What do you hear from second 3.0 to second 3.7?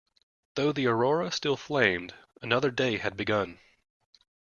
begun.